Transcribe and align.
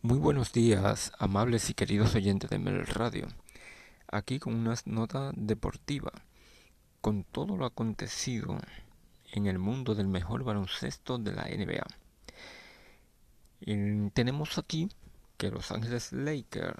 Muy 0.00 0.18
buenos 0.18 0.52
días, 0.52 1.10
amables 1.18 1.70
y 1.70 1.74
queridos 1.74 2.14
oyentes 2.14 2.48
de 2.48 2.60
Mel 2.60 2.86
Radio. 2.86 3.26
Aquí 4.06 4.38
con 4.38 4.54
una 4.54 4.76
nota 4.84 5.32
deportiva, 5.34 6.12
con 7.00 7.24
todo 7.24 7.56
lo 7.56 7.66
acontecido 7.66 8.60
en 9.32 9.46
el 9.46 9.58
mundo 9.58 9.96
del 9.96 10.06
mejor 10.06 10.44
baloncesto 10.44 11.18
de 11.18 11.32
la 11.32 11.46
NBA. 11.46 11.84
Y 13.60 14.10
tenemos 14.10 14.56
aquí 14.56 14.88
que 15.36 15.50
Los 15.50 15.72
Ángeles 15.72 16.12
Lakers 16.12 16.78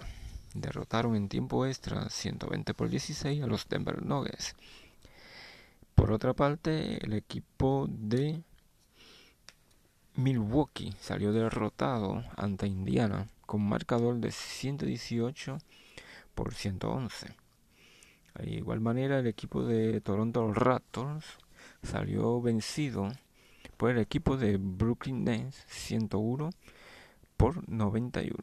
derrotaron 0.54 1.16
en 1.16 1.28
tiempo 1.28 1.66
extra 1.66 2.08
120 2.08 2.72
por 2.72 2.88
16 2.88 3.42
a 3.42 3.48
los 3.48 3.68
Denver 3.68 4.00
Nuggets. 4.00 4.54
Por 5.96 6.12
otra 6.12 6.34
parte, 6.34 7.04
el 7.04 7.14
equipo 7.14 7.88
de 7.90 8.44
Milwaukee 10.18 10.92
salió 11.00 11.32
derrotado 11.32 12.24
ante 12.36 12.66
Indiana 12.66 13.28
con 13.46 13.62
marcador 13.62 14.16
de 14.16 14.32
118 14.32 15.58
por 16.34 16.54
111. 16.54 17.36
De 18.34 18.50
igual 18.50 18.80
manera, 18.80 19.20
el 19.20 19.28
equipo 19.28 19.62
de 19.62 20.00
Toronto 20.00 20.52
Raptors 20.52 21.24
salió 21.84 22.42
vencido 22.42 23.12
por 23.76 23.90
el 23.90 23.98
equipo 23.98 24.36
de 24.36 24.56
Brooklyn 24.56 25.22
Nets 25.22 25.64
101 25.68 26.50
por 27.36 27.68
91. 27.68 28.34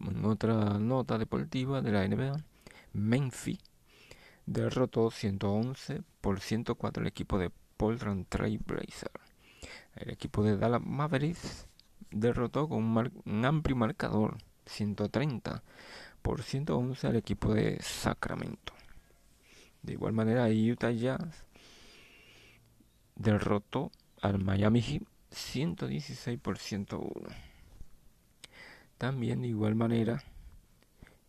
En 0.00 0.24
otra 0.24 0.78
nota 0.78 1.18
deportiva 1.18 1.82
de 1.82 1.92
la 1.92 2.08
NBA, 2.08 2.42
Memphis 2.94 3.58
derrotó 4.46 5.10
111 5.10 6.00
por 6.22 6.40
104 6.40 7.02
el 7.02 7.08
equipo 7.08 7.38
de 7.38 7.50
Portland 7.76 8.24
Trail 8.30 8.58
Blazers. 8.64 9.19
El 9.96 10.10
equipo 10.10 10.42
de 10.42 10.56
Dallas 10.56 10.82
Mavericks 10.84 11.66
derrotó 12.10 12.68
con 12.68 12.84
un, 13.24 13.44
amplio 13.44 13.76
marcador 13.76 14.38
130 14.66 15.62
por 16.22 16.42
111 16.42 17.06
al 17.06 17.16
equipo 17.16 17.54
de 17.54 17.80
Sacramento. 17.82 18.72
De 19.82 19.94
igual 19.94 20.12
manera, 20.12 20.48
Utah 20.48 20.90
Jazz 20.90 21.44
derrotó 23.16 23.90
al 24.20 24.38
Miami 24.38 24.82
Heat 24.82 25.02
116 25.30 26.38
por 26.40 26.58
101. 26.58 27.12
También 28.98 29.42
de 29.42 29.48
igual 29.48 29.74
manera, 29.74 30.22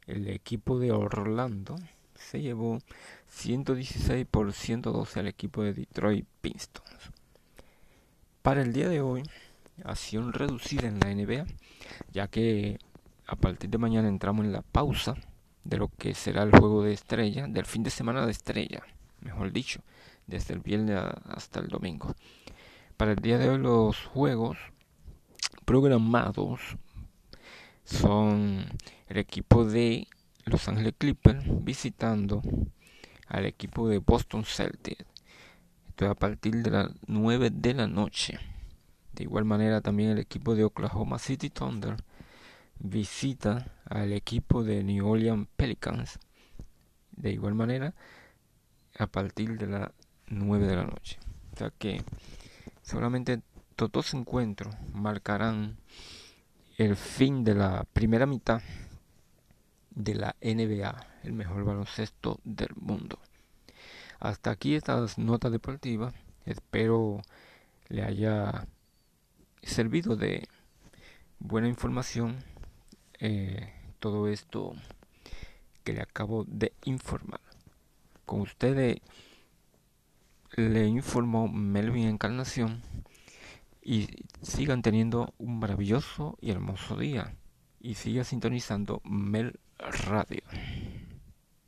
el 0.08 0.28
equipo 0.28 0.80
de 0.80 0.92
Orlando 0.92 1.76
se 2.16 2.42
llevó 2.42 2.80
116 3.28 4.26
por 4.30 4.52
112 4.54 5.20
al 5.20 5.28
equipo 5.28 5.64
de 5.64 5.74
Detroit 5.74 6.26
Pistons. 6.42 7.21
Para 8.42 8.64
el 8.64 8.74
día 8.74 8.90
de 8.90 9.02
hoy, 9.02 9.22
acción 9.84 10.34
reducida 10.34 10.88
en 10.88 11.00
la 11.00 11.14
NBA, 11.14 11.46
ya 12.12 12.28
que 12.28 12.80
a 13.28 13.36
partir 13.36 13.70
de 13.70 13.78
mañana 13.78 14.08
entramos 14.08 14.46
en 14.46 14.52
la 14.52 14.64
pausa 14.64 15.16
de 15.64 15.78
lo 15.78 15.90
que 15.90 16.16
será 16.16 16.42
el 16.42 16.50
juego 16.50 16.82
de 16.82 16.92
estrella, 16.92 17.46
del 17.48 17.68
fin 17.68 17.84
de 17.84 17.92
semana 17.92 18.26
de 18.26 18.32
estrella, 18.32 18.82
mejor 19.20 19.52
dicho, 19.52 19.82
desde 20.26 20.56
el 20.56 20.62
viernes 20.62 21.00
hasta 21.26 21.60
el 21.60 21.68
domingo. 21.68 22.16
Para 22.98 23.12
el 23.12 23.20
día 23.20 23.38
de 23.38 23.48
hoy 23.48 23.60
los 23.60 24.06
juegos 24.08 24.58
programados 25.64 26.62
son 27.84 28.66
el 29.08 29.18
equipo 29.18 29.66
de 29.66 30.08
Los 30.46 30.68
Ángeles 30.68 30.96
Clippers 30.98 31.44
visitando 31.64 32.42
al 33.28 33.46
equipo 33.46 33.88
de 33.88 34.00
Boston 34.00 34.44
Celtics 34.46 35.11
a 36.10 36.16
partir 36.16 36.64
de 36.64 36.72
las 36.72 36.92
9 37.08 37.50
de 37.52 37.74
la 37.74 37.88
noche. 37.88 38.40
De 39.14 39.24
igual 39.24 39.46
manera 39.46 39.82
también 39.82 40.12
el 40.12 40.20
equipo 40.20 40.56
de 40.56 40.64
Oklahoma 40.64 41.20
City 41.20 41.50
Thunder 41.50 41.98
visita 42.80 43.74
al 43.86 44.14
equipo 44.14 44.64
de 44.64 44.84
New 44.84 45.08
Orleans 45.08 45.48
Pelicans. 45.56 46.20
De 47.12 47.32
igual 47.32 47.54
manera 47.54 47.94
a 48.98 49.08
partir 49.08 49.58
de 49.58 49.68
las 49.68 49.92
9 50.28 50.68
de 50.68 50.76
la 50.76 50.84
noche. 50.84 51.20
O 51.54 51.58
sea 51.58 51.72
que 51.78 52.04
solamente 52.82 53.42
todos 53.76 53.92
dos 53.92 54.14
encuentros 54.14 54.76
marcarán 54.94 55.78
el 56.78 56.96
fin 56.96 57.44
de 57.44 57.56
la 57.56 57.86
primera 57.94 58.26
mitad 58.26 58.62
de 59.92 60.16
la 60.16 60.36
NBA, 60.42 60.96
el 61.24 61.34
mejor 61.34 61.64
baloncesto 61.64 62.40
del 62.44 62.70
mundo. 62.76 63.20
Hasta 64.22 64.52
aquí 64.52 64.76
estas 64.76 65.18
notas 65.18 65.52
deportivas. 65.52 66.14
Espero 66.46 67.24
le 67.90 68.04
haya 68.04 68.68
servido 69.64 70.16
de 70.16 70.48
buena 71.40 71.68
información 71.68 72.38
eh, 73.20 73.74
todo 73.98 74.28
esto 74.28 74.76
que 75.84 75.94
le 75.94 76.02
acabo 76.02 76.46
de 76.48 76.72
informar. 76.86 77.42
Con 78.28 78.42
ustedes 78.42 79.00
le 80.56 80.86
informó 80.86 81.48
Melvin 81.48 82.08
Encarnación 82.08 82.84
y 83.82 84.08
sigan 84.44 84.84
teniendo 84.84 85.34
un 85.40 85.58
maravilloso 85.58 86.38
y 86.42 86.52
hermoso 86.52 86.96
día 86.96 87.34
y 87.80 87.96
siga 87.96 88.24
sintonizando 88.24 89.02
Mel 89.04 89.60
Radio. 89.80 90.44